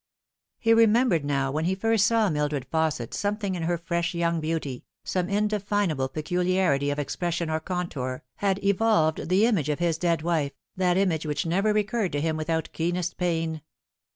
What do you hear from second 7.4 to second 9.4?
or contour, had evolved